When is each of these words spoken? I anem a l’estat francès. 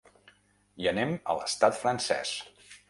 I 0.85 0.89
anem 0.93 1.13
a 1.21 1.37
l’estat 1.41 1.81
francès. 1.85 2.35